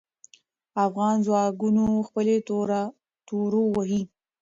افغان 0.85 1.15
ځواکونه 1.27 1.83
خپلې 2.07 2.35
تورو 3.29 3.61
وهې. 3.73 4.01